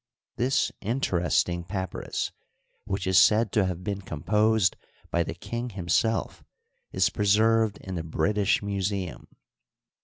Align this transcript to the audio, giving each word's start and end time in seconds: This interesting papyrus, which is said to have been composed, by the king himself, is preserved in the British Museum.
This 0.35 0.71
interesting 0.81 1.63
papyrus, 1.63 2.31
which 2.85 3.05
is 3.05 3.19
said 3.19 3.51
to 3.51 3.67
have 3.67 3.83
been 3.83 4.01
composed, 4.01 4.75
by 5.11 5.21
the 5.21 5.35
king 5.35 5.69
himself, 5.69 6.43
is 6.91 7.11
preserved 7.11 7.77
in 7.77 7.93
the 7.93 8.03
British 8.03 8.63
Museum. 8.63 9.27